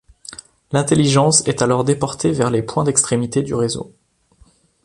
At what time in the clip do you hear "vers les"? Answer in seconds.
2.31-2.63